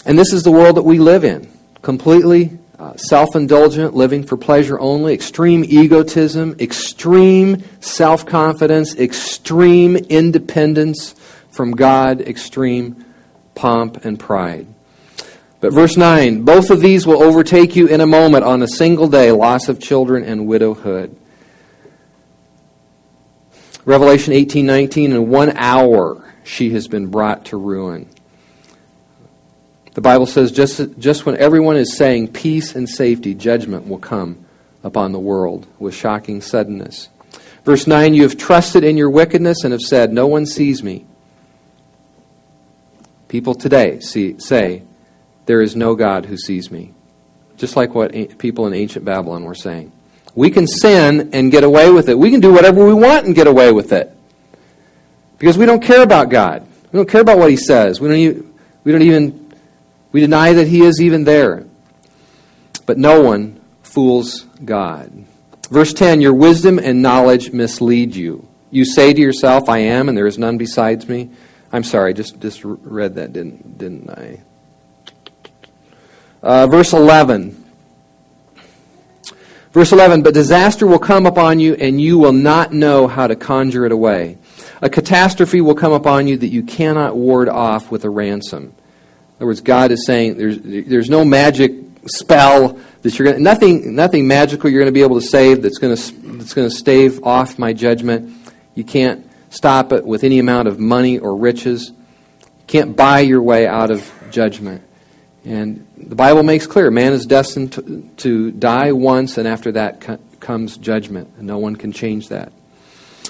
[0.06, 4.38] And this is the world that we live in completely uh, self indulgent, living for
[4.38, 11.13] pleasure only, extreme egotism, extreme self confidence, extreme independence
[11.52, 13.06] from God, extreme
[13.54, 14.65] pomp and pride.
[15.60, 19.08] But verse 9 both of these will overtake you in a moment on a single
[19.08, 21.15] day loss of children and widowhood.
[23.86, 28.08] Revelation 18:19 in one hour she has been brought to ruin.
[29.93, 34.45] The Bible says just, just when everyone is saying peace and safety, judgment will come
[34.84, 37.10] upon the world with shocking suddenness.
[37.65, 41.06] Verse 9 You have trusted in your wickedness and have said, No one sees me.
[43.27, 44.84] People today see, say,
[45.45, 46.93] There is no God who sees me.
[47.58, 49.91] Just like what people in ancient Babylon were saying.
[50.34, 52.17] We can sin and get away with it.
[52.17, 54.15] We can do whatever we want and get away with it.
[55.38, 56.65] Because we don't care about God.
[56.91, 57.99] We don't care about what He says.
[57.99, 59.40] We don't even, we don't even
[60.12, 61.65] we deny that He is even there.
[62.86, 65.26] But no one fools God.
[65.69, 68.47] Verse 10 Your wisdom and knowledge mislead you.
[68.69, 71.30] you say to yourself, I am, and there is none besides me.
[71.74, 74.41] I'm sorry, just just read that, didn't didn't I?
[76.43, 77.58] Uh, verse 11.
[79.71, 83.38] Verse 11, but disaster will come upon you, and you will not know how to
[83.38, 84.38] conjure it away.
[84.82, 88.76] A catastrophe will come upon you that you cannot ward off with a ransom.
[89.41, 91.71] In other words, God is saying there's, there's no magic
[92.06, 95.80] spell that you're going nothing nothing magical you're going to be able to save that's
[95.80, 98.36] going to that's going to stave off my judgment.
[98.75, 101.89] You can't stop it with any amount of money or riches.
[101.89, 104.84] You can't buy your way out of judgment.
[105.43, 110.01] And the Bible makes clear man is destined to, to die once, and after that
[110.01, 112.54] co- comes judgment, and no one can change that.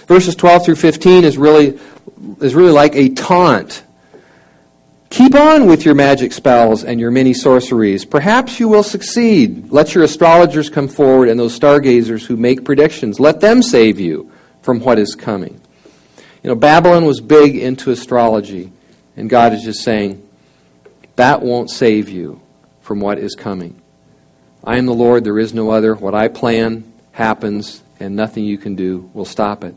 [0.07, 1.79] Verses 12 through 15 is really,
[2.41, 3.83] is really like a taunt.
[5.11, 8.05] Keep on with your magic spells and your many sorceries.
[8.05, 9.69] Perhaps you will succeed.
[9.69, 13.19] Let your astrologers come forward and those stargazers who make predictions.
[13.19, 15.59] Let them save you from what is coming.
[16.41, 18.71] You know, Babylon was big into astrology,
[19.17, 20.25] and God is just saying,
[21.17, 22.41] that won't save you
[22.79, 23.81] from what is coming.
[24.63, 25.93] I am the Lord, there is no other.
[25.93, 29.75] What I plan happens, and nothing you can do will stop it.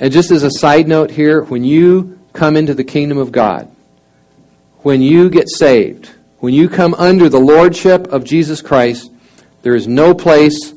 [0.00, 3.68] And just as a side note here, when you come into the kingdom of God,
[4.82, 9.10] when you get saved, when you come under the lordship of Jesus Christ,
[9.62, 10.74] there is no place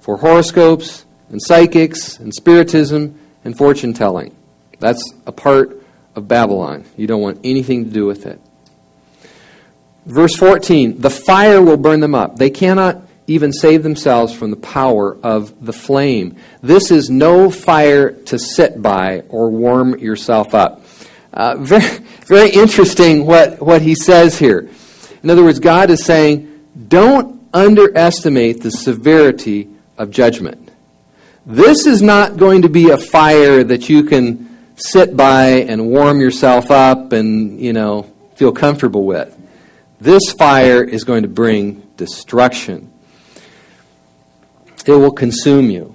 [0.00, 4.34] for horoscopes and psychics and spiritism and fortune telling.
[4.78, 5.82] That's a part
[6.14, 6.84] of Babylon.
[6.96, 8.40] You don't want anything to do with it.
[10.06, 12.36] Verse 14 The fire will burn them up.
[12.36, 16.36] They cannot even save themselves from the power of the flame.
[16.62, 20.82] This is no fire to sit by or warm yourself up.
[21.36, 24.68] Uh, very, very interesting what, what he says here.
[25.22, 29.68] In other words, God is saying, don't underestimate the severity
[29.98, 30.70] of judgment.
[31.44, 36.20] This is not going to be a fire that you can sit by and warm
[36.20, 39.36] yourself up and, you know, feel comfortable with.
[40.00, 42.90] This fire is going to bring destruction.
[44.86, 45.94] It will consume you.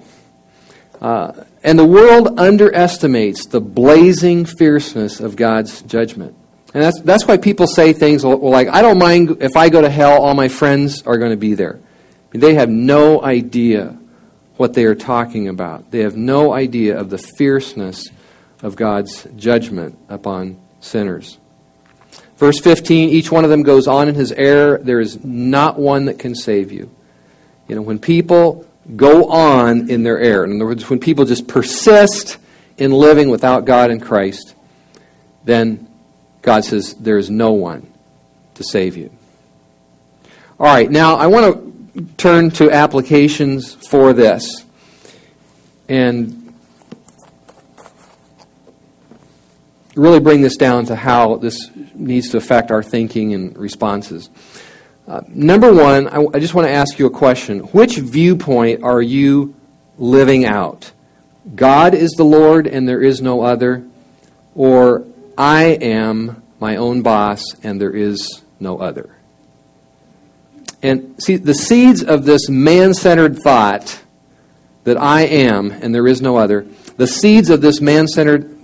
[1.00, 1.32] Uh,
[1.64, 6.36] and the world underestimates the blazing fierceness of God's judgment.
[6.74, 9.90] And that's, that's why people say things like, I don't mind if I go to
[9.90, 11.78] hell, all my friends are going to be there.
[12.30, 13.98] They have no idea
[14.56, 15.90] what they are talking about.
[15.90, 18.08] They have no idea of the fierceness
[18.62, 21.38] of God's judgment upon sinners.
[22.36, 24.78] Verse 15 each one of them goes on in his error.
[24.78, 26.90] There is not one that can save you.
[27.68, 28.66] You know, when people
[28.96, 32.38] go on in their error, in other words, when people just persist
[32.78, 34.54] in living without God and Christ,
[35.44, 35.88] then
[36.42, 37.92] God says there is no one
[38.54, 39.10] to save you.
[40.58, 44.64] All right, now I want to turn to applications for this.
[45.88, 46.54] And
[49.94, 54.30] really bring this down to how this needs to affect our thinking and responses.
[55.06, 57.60] Uh, number one, I, I just want to ask you a question.
[57.60, 59.54] Which viewpoint are you
[59.98, 60.92] living out?
[61.54, 63.84] God is the Lord and there is no other,
[64.54, 65.04] or
[65.36, 69.16] I am my own boss and there is no other?
[70.82, 74.00] And see, the seeds of this man centered thought
[74.84, 78.56] that I am and there is no other, the seeds of this man centered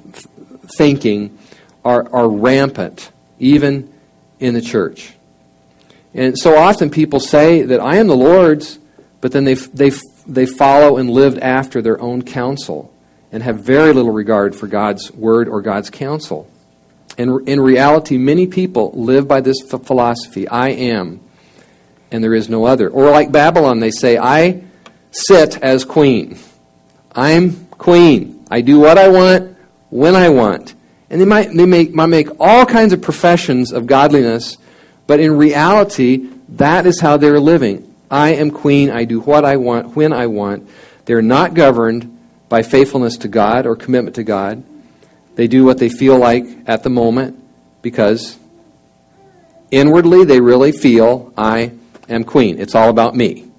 [0.77, 1.37] thinking
[1.85, 3.92] are, are rampant, even
[4.38, 5.12] in the church.
[6.14, 8.79] And so often people say that I am the Lord's,
[9.21, 9.90] but then they, they,
[10.27, 12.92] they follow and live after their own counsel
[13.31, 16.51] and have very little regard for God's word or God's counsel.
[17.18, 21.21] And in reality, many people live by this philosophy I am,
[22.11, 22.88] and there is no other.
[22.88, 24.62] Or like Babylon, they say, I
[25.11, 26.38] sit as queen.
[27.12, 28.44] I'm queen.
[28.51, 29.57] I do what I want
[29.90, 30.75] when I want.
[31.11, 34.59] And they might, they make, might make all kinds of professions of godliness,
[35.09, 37.92] but in reality, that is how they're living.
[38.11, 38.91] I am queen.
[38.91, 40.68] I do what I want when I want.
[41.07, 42.16] They're not governed
[42.49, 44.62] by faithfulness to God or commitment to God.
[45.35, 47.43] They do what they feel like at the moment
[47.80, 48.39] because
[49.70, 51.72] inwardly they really feel I
[52.09, 52.59] am queen.
[52.59, 53.51] It's all about me.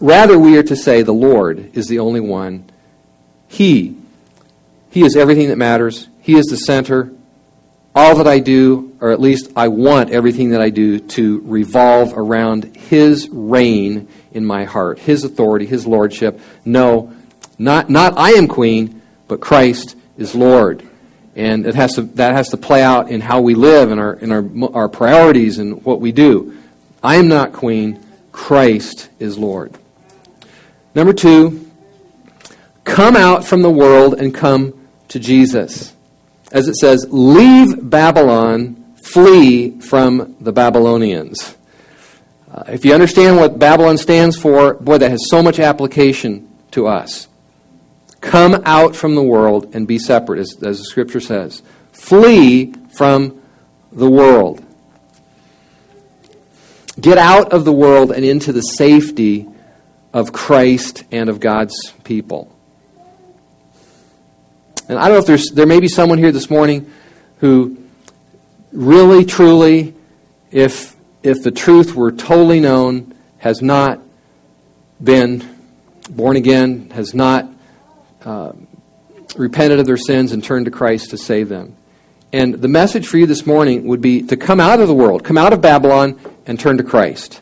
[0.00, 2.64] Rather, we are to say the Lord is the only one.
[3.46, 3.96] He
[4.90, 6.08] he is everything that matters.
[6.20, 7.12] He is the center.
[7.94, 12.14] All that I do, or at least I want everything that I do to revolve
[12.16, 16.40] around His reign in my heart, His authority, His lordship.
[16.64, 17.12] No,
[17.58, 20.82] not, not I am queen, but Christ is Lord.
[21.34, 24.14] And it has to, that has to play out in how we live and our,
[24.14, 26.56] in our, our priorities and what we do.
[27.02, 29.76] I am not queen, Christ is Lord.
[30.94, 31.70] Number two,
[32.84, 35.94] come out from the world and come to Jesus.
[36.52, 41.56] As it says, leave Babylon, flee from the Babylonians.
[42.50, 46.86] Uh, if you understand what Babylon stands for, boy, that has so much application to
[46.86, 47.26] us.
[48.20, 51.62] Come out from the world and be separate, as, as the scripture says.
[51.92, 53.40] Flee from
[53.90, 54.62] the world.
[57.00, 59.48] Get out of the world and into the safety
[60.12, 62.51] of Christ and of God's people.
[64.92, 66.92] And I don't know if there's, there may be someone here this morning
[67.38, 67.78] who
[68.72, 69.94] really, truly,
[70.50, 74.00] if, if the truth were totally known, has not
[75.02, 75.48] been
[76.10, 77.48] born again, has not
[78.26, 78.52] uh,
[79.34, 81.74] repented of their sins and turned to Christ to save them.
[82.30, 85.24] And the message for you this morning would be to come out of the world,
[85.24, 87.40] come out of Babylon, and turn to Christ.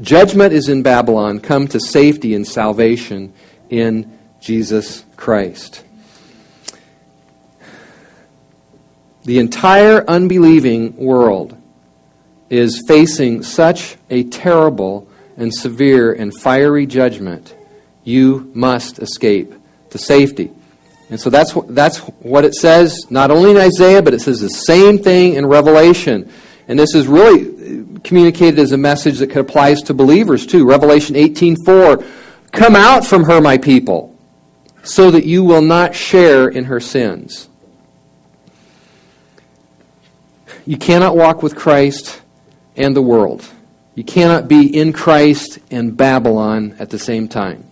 [0.00, 1.40] Judgment is in Babylon.
[1.40, 3.34] Come to safety and salvation
[3.68, 5.84] in Jesus Christ.
[9.26, 11.56] The entire unbelieving world
[12.48, 17.52] is facing such a terrible and severe and fiery judgment.
[18.04, 19.52] You must escape
[19.90, 20.52] to safety.
[21.10, 24.48] And so that's, that's what it says, not only in Isaiah, but it says the
[24.48, 26.30] same thing in Revelation.
[26.68, 27.40] And this is really
[27.96, 30.68] uh, communicated as a message that applies to believers too.
[30.68, 32.04] Revelation 18:4,
[32.52, 34.16] "Come out from her, my people,
[34.84, 37.48] so that you will not share in her sins."
[40.66, 42.20] You cannot walk with Christ
[42.76, 43.48] and the world.
[43.94, 47.64] You cannot be in Christ and Babylon at the same time.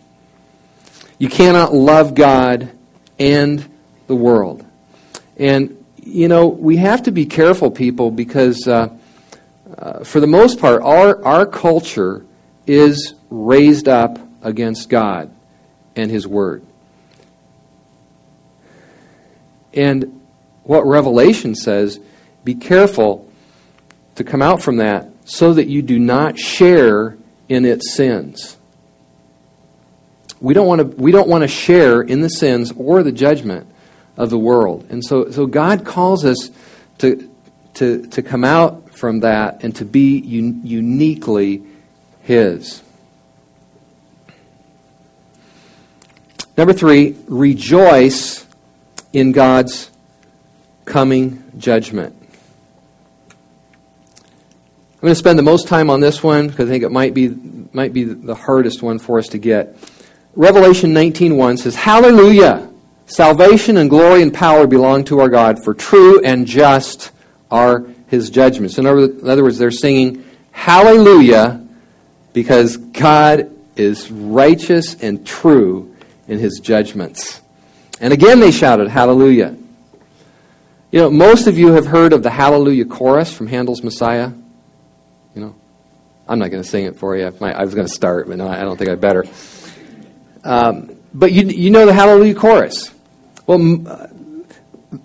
[1.18, 2.70] You cannot love God
[3.18, 3.68] and
[4.06, 4.64] the world.
[5.36, 8.88] And you know, we have to be careful, people, because uh,
[9.76, 12.24] uh, for the most part, our, our culture
[12.66, 15.34] is raised up against God
[15.96, 16.64] and His Word.
[19.72, 20.20] And
[20.62, 21.98] what Revelation says,
[22.44, 23.30] be careful
[24.14, 27.16] to come out from that so that you do not share
[27.48, 28.56] in its sins.
[30.40, 33.66] We don't want to, we don't want to share in the sins or the judgment
[34.16, 34.86] of the world.
[34.90, 36.50] And so, so God calls us
[36.98, 37.30] to,
[37.74, 41.62] to, to come out from that and to be un- uniquely
[42.22, 42.82] His.
[46.56, 48.46] Number three, rejoice
[49.12, 49.90] in God's
[50.84, 52.23] coming judgment.
[55.04, 57.12] I'm going to spend the most time on this one because I think it might
[57.12, 57.28] be,
[57.74, 59.76] might be the hardest one for us to get.
[60.34, 62.70] Revelation 19.1 says, Hallelujah!
[63.04, 67.10] Salvation and glory and power belong to our God, for true and just
[67.50, 68.78] are his judgments.
[68.78, 71.68] In other words, they're singing hallelujah
[72.32, 75.94] because God is righteous and true
[76.28, 77.42] in his judgments.
[78.00, 79.54] And again they shouted hallelujah.
[80.90, 84.30] You know, most of you have heard of the Hallelujah chorus from Handel's Messiah.
[86.28, 87.26] I'm not going to sing it for you.
[87.26, 89.24] I was going to start, but no, I don't think I better.
[90.42, 92.92] Um, but you, you know the Hallelujah chorus.
[93.46, 94.08] Well, uh,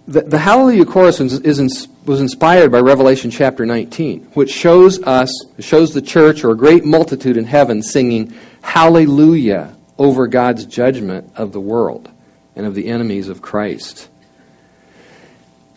[0.08, 5.32] the, the Hallelujah chorus is, is, was inspired by Revelation chapter 19, which shows us,
[5.60, 11.52] shows the church or a great multitude in heaven singing Hallelujah over God's judgment of
[11.52, 12.10] the world
[12.56, 14.10] and of the enemies of Christ.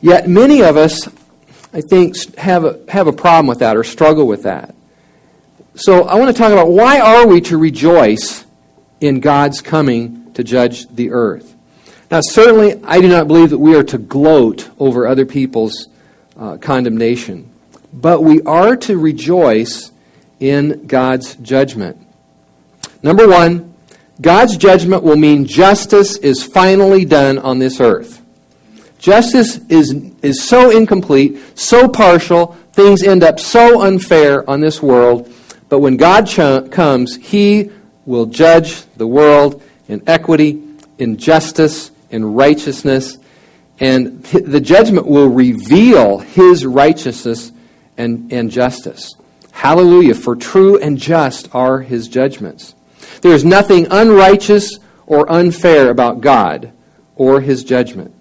[0.00, 1.08] Yet many of us,
[1.72, 4.74] I think, have a, have a problem with that or struggle with that.
[5.74, 8.44] So I want to talk about why are we to rejoice
[9.00, 11.56] in God's coming to judge the earth?
[12.10, 15.88] Now, certainly, I do not believe that we are to gloat over other people's
[16.38, 17.50] uh, condemnation,
[17.90, 19.92] but we are to rejoice
[20.40, 22.06] in God's judgment.
[23.02, 23.74] Number one,
[24.20, 28.20] God's judgment will mean justice is finally done on this earth.
[28.98, 35.32] Justice is, is so incomplete, so partial, things end up so unfair on this world,
[35.72, 37.70] but when God ch- comes, He
[38.04, 40.62] will judge the world in equity,
[40.98, 43.16] in justice, in righteousness,
[43.80, 47.52] and the judgment will reveal his righteousness
[47.96, 49.14] and, and justice.
[49.50, 52.74] Hallelujah, for true and just are his judgments.
[53.22, 56.70] There is nothing unrighteous or unfair about God
[57.16, 58.14] or his judgment.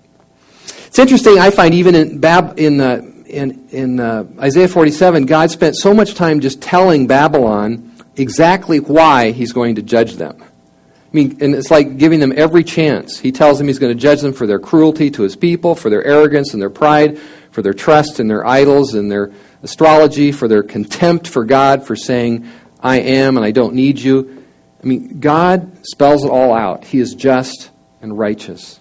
[0.88, 5.52] It's interesting, I find, even in, Bab, in, uh, in, in uh, Isaiah 47, God
[5.52, 10.42] spent so much time just telling Babylon exactly why he's going to judge them.
[10.42, 13.20] I mean, and it's like giving them every chance.
[13.20, 15.90] He tells them he's going to judge them for their cruelty to his people, for
[15.90, 17.20] their arrogance and their pride,
[17.52, 19.32] for their trust in their idols and their
[19.64, 22.48] astrology, for their contempt for God, for saying,
[22.80, 24.44] I am and I don't need you.
[24.82, 26.86] I mean, God spells it all out.
[26.86, 27.70] He is just
[28.02, 28.81] and righteous.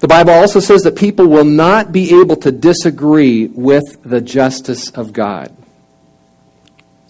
[0.00, 4.90] The Bible also says that people will not be able to disagree with the justice
[4.90, 5.54] of God.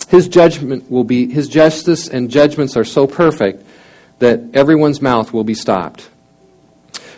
[0.09, 3.65] His judgment will be his justice and judgments are so perfect
[4.19, 6.09] that everyone's mouth will be stopped.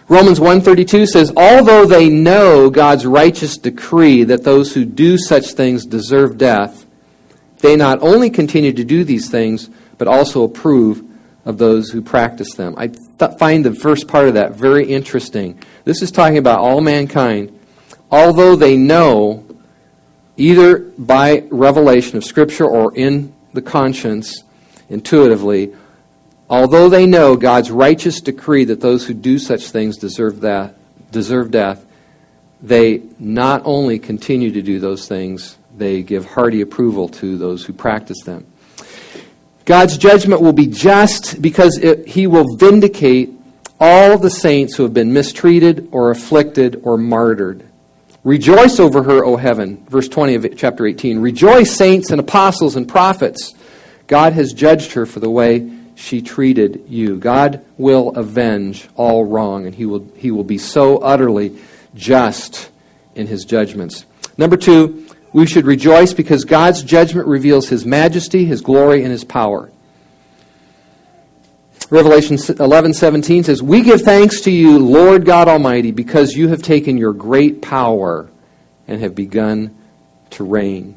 [0.09, 5.87] Romans 1:32 says, "Although they know God's righteous decree that those who do such things
[5.87, 6.85] deserve death,
[7.61, 11.03] they not only continue to do these things, but also approve
[11.45, 15.59] of those who practice them." I th- find the first part of that very interesting.
[15.85, 17.53] This is talking about all mankind.
[18.11, 19.45] Although they know
[20.37, 24.45] either by revelation of scripture or in the conscience
[24.89, 25.73] intuitively,
[26.53, 30.75] Although they know God's righteous decree that those who do such things deserve that
[31.11, 31.83] deserve death,
[32.61, 37.73] they not only continue to do those things, they give hearty approval to those who
[37.73, 38.45] practice them.
[39.65, 43.31] God's judgment will be just because it, he will vindicate
[43.79, 47.67] all the saints who have been mistreated or afflicted or martyred.
[48.25, 49.85] Rejoice over her, O heaven.
[49.89, 51.19] Verse 20 of chapter 18.
[51.19, 53.55] Rejoice, saints and apostles and prophets.
[54.07, 57.17] God has judged her for the way she treated you.
[57.19, 61.59] God will avenge all wrong, and he will, he will be so utterly
[61.95, 62.71] just
[63.15, 64.05] in his judgments.
[64.39, 69.25] Number two, we should rejoice because God's judgment reveals his majesty, his glory, and his
[69.25, 69.71] power.
[71.91, 76.97] Revelation 11:17 says, "We give thanks to you, Lord God Almighty, because you have taken
[76.97, 78.29] your great power
[78.89, 79.73] and have begun
[80.31, 80.95] to reign."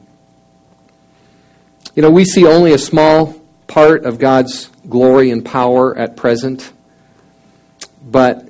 [1.96, 3.36] You know, we see only a small
[3.68, 6.72] part of God's glory and power at present,
[8.10, 8.48] but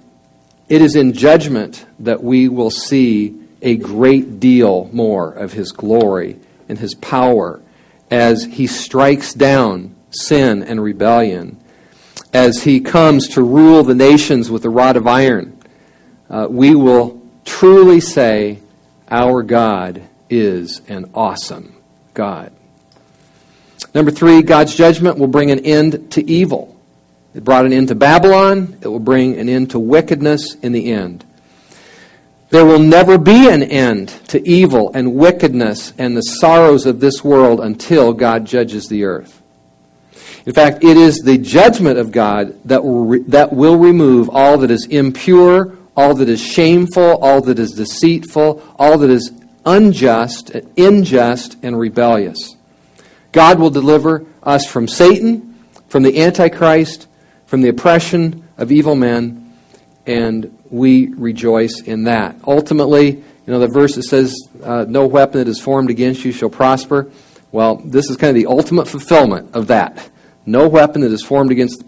[0.68, 3.34] it is in judgment that we will see
[3.66, 6.40] a great deal more of His glory
[6.70, 7.62] and His power
[8.10, 11.60] as He strikes down sin and rebellion,
[12.32, 15.60] as He comes to rule the nations with a rod of iron.
[16.30, 18.60] Uh, we will truly say,
[19.10, 21.76] Our God is an awesome
[22.14, 22.54] God.
[23.96, 26.80] Number three, God's judgment will bring an end to evil.
[27.34, 28.78] It brought an end to Babylon.
[28.82, 31.25] It will bring an end to wickedness in the end.
[32.56, 37.22] There will never be an end to evil and wickedness and the sorrows of this
[37.22, 39.42] world until God judges the earth.
[40.46, 44.58] In fact, it is the judgment of God that will, re- that will remove all
[44.60, 49.34] that is impure, all that is shameful, all that is deceitful, all that is
[49.66, 52.56] unjust, unjust, and rebellious.
[53.34, 57.10] God will deliver us from Satan, from the Antichrist,
[57.48, 59.42] from the oppression of evil men,
[60.06, 62.36] and we rejoice in that.
[62.46, 66.32] Ultimately, you know, the verse that says, uh, No weapon that is formed against you
[66.32, 67.10] shall prosper.
[67.52, 70.10] Well, this is kind of the ultimate fulfillment of that.
[70.46, 71.84] No weapon that is formed against,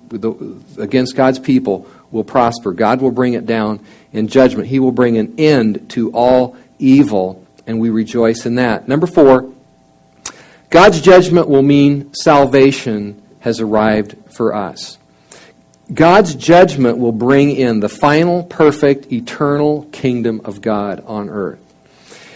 [0.80, 2.72] against God's people will prosper.
[2.72, 4.70] God will bring it down in judgment.
[4.70, 8.88] He will bring an end to all evil, and we rejoice in that.
[8.88, 9.54] Number four,
[10.70, 14.98] God's judgment will mean salvation has arrived for us.
[15.94, 21.62] God's judgment will bring in the final, perfect, eternal kingdom of God on earth.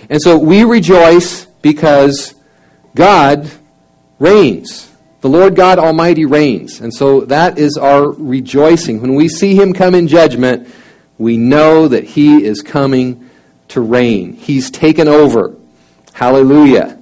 [0.10, 2.34] And so we rejoice because
[2.96, 3.52] God
[4.20, 4.90] reigns.
[5.22, 6.80] The Lord God Almighty reigns.
[6.82, 9.02] And so that is our rejoicing.
[9.02, 10.68] When we see Him come in judgment,
[11.18, 13.30] we know that He is coming
[13.70, 14.34] to reign.
[14.34, 15.56] He's taken over.
[16.14, 16.98] Hallelujah.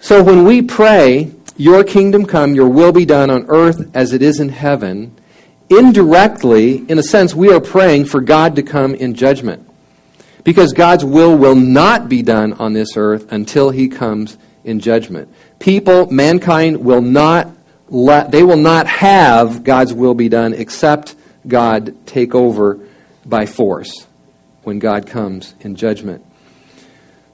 [0.00, 4.22] So when we pray, Your kingdom come, Your will be done on earth as it
[4.22, 5.12] is in heaven,
[5.68, 9.68] indirectly, in a sense, we are praying for God to come in judgment.
[10.44, 15.28] Because God's will will not be done on this earth until He comes in judgment.
[15.58, 17.48] People, mankind, will not
[17.88, 21.16] let, they will not have God's will be done except
[21.48, 22.78] God take over
[23.26, 24.06] by force
[24.62, 26.24] when God comes in judgment.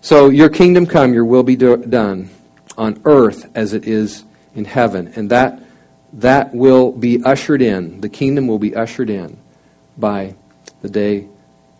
[0.00, 2.30] So, your kingdom come, your will be do- done
[2.76, 5.12] on earth as it is in heaven.
[5.16, 5.62] And that,
[6.14, 9.38] that will be ushered in, the kingdom will be ushered in
[9.96, 10.34] by
[10.82, 11.28] the day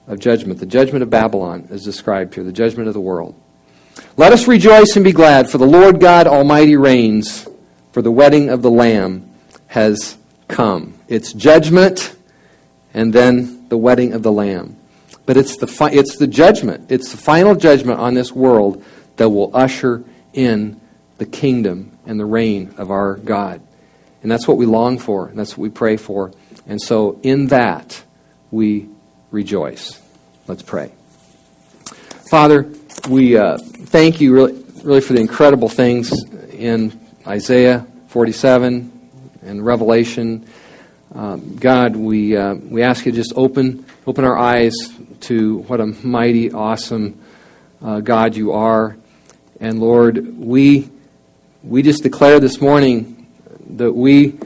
[0.07, 0.61] of judgment.
[0.61, 3.35] The judgment of Babylon is described here, the judgment of the world.
[4.17, 7.49] Let us rejoice and be glad, for the Lord God Almighty reigns,
[7.93, 9.31] for the wedding of the Lamb
[9.69, 10.19] has
[10.49, 10.95] come.
[11.09, 12.17] It's judgment
[12.93, 14.77] and then the wedding of the Lamb.
[15.27, 18.85] But it's the, fi- it's the judgment, it's the final judgment on this world
[19.17, 20.81] that will usher in
[21.19, 23.61] the kingdom and the reign of our God.
[24.23, 26.33] And that's what we long for, and that's what we pray for.
[26.67, 28.03] And so, in that,
[28.51, 28.89] we
[29.31, 30.01] rejoice.
[30.47, 30.93] Let's pray.
[32.31, 32.71] Father,
[33.09, 36.13] we uh, thank you really, really for the incredible things
[36.53, 38.93] in Isaiah 47
[39.43, 40.47] and Revelation.
[41.15, 44.75] Um, God, we, uh, we ask you to just open, open our eyes
[45.23, 47.21] to what a mighty, awesome
[47.83, 48.97] uh, God you are.
[49.61, 50.91] And Lord, we,
[51.65, 53.27] we just declare this morning
[53.71, 54.39] that we,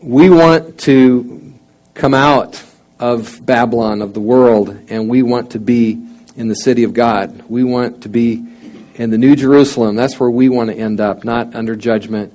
[0.00, 1.52] we want to
[1.94, 2.62] come out
[3.00, 6.00] of Babylon, of the world, and we want to be
[6.36, 7.42] in the city of God.
[7.48, 8.46] We want to be
[8.94, 9.96] in the New Jerusalem.
[9.96, 12.32] That's where we want to end up, not under judgment.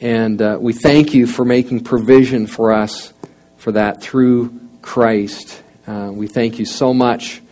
[0.00, 3.12] And uh, we thank you for making provision for us
[3.56, 5.60] for that through Christ.
[5.84, 7.42] Uh, we thank you so much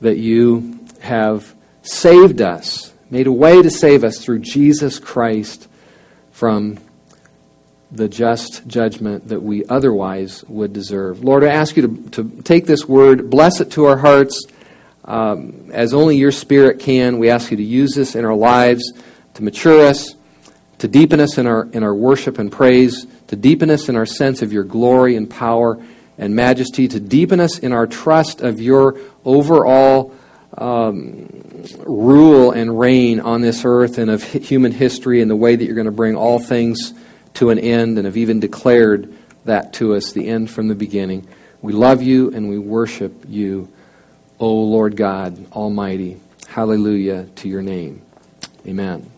[0.00, 5.68] that you have saved us, made a way to save us through Jesus Christ
[6.30, 6.78] from
[7.90, 11.22] the just judgment that we otherwise would deserve.
[11.22, 14.46] Lord, I ask you to, to take this word, bless it to our hearts
[15.04, 17.18] um, as only your Spirit can.
[17.18, 18.94] We ask you to use this in our lives
[19.34, 20.14] to mature us,
[20.78, 24.06] to deepen us in our, in our worship and praise, to deepen us in our
[24.06, 25.84] sense of your glory and power
[26.16, 30.11] and majesty, to deepen us in our trust of your overall
[30.58, 31.28] um,
[31.86, 35.74] rule and reign on this earth and of human history and the way that you're
[35.74, 36.94] going to bring all things
[37.34, 41.26] to an end and have even declared that to us, the end from the beginning.
[41.60, 43.72] We love you and we worship you,
[44.38, 46.20] O Lord God Almighty.
[46.48, 48.02] Hallelujah to your name.
[48.66, 49.11] Amen.